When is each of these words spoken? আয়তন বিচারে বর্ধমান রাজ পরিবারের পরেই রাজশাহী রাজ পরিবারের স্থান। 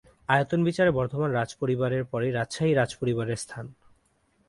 আয়তন 0.29 0.59
বিচারে 0.63 0.91
বর্ধমান 0.91 1.29
রাজ 1.31 1.49
পরিবারের 1.61 2.03
পরেই 2.05 2.31
রাজশাহী 2.31 2.73
রাজ 2.73 2.91
পরিবারের 3.01 3.37
স্থান। 3.37 3.65